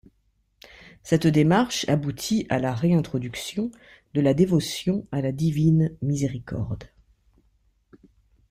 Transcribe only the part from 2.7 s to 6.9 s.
réintroduction de la dévotion à la Divine Miséricorde.